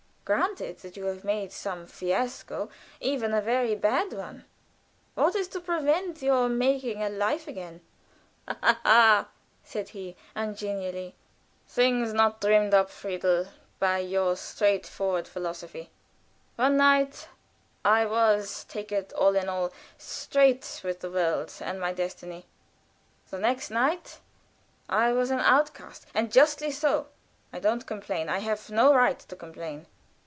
[0.23, 2.69] Granted that you have made some fiasco
[3.01, 4.45] even a very bad one
[5.13, 7.81] what is to prevent your making a life again?"
[8.47, 9.27] "Ha, ha!"
[9.65, 11.15] said he, ungenially.
[11.67, 15.89] "Things not dreamed of, Friedel, by your straightforward philosophy.
[16.55, 17.27] One night
[17.83, 22.45] I was, take it all in all, straight with the world and my destiny;
[23.29, 24.19] the next night
[24.87, 27.07] I was an outcast, and justly so.
[27.51, 28.29] I don't complain.
[28.29, 29.87] I have no right to complain."